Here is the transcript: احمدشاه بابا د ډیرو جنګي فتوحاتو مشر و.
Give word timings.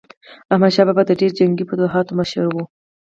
احمدشاه 0.51 0.85
بابا 0.87 1.01
د 1.05 1.11
ډیرو 1.19 1.37
جنګي 1.39 1.63
فتوحاتو 1.69 2.17
مشر 2.19 2.43
و. 2.49 2.55